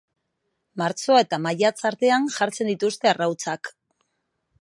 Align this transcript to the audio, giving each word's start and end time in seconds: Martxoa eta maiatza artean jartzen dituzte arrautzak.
Martxoa 0.81 1.19
eta 1.25 1.39
maiatza 1.43 1.85
artean 1.89 2.25
jartzen 2.37 2.71
dituzte 2.73 3.11
arrautzak. 3.13 3.71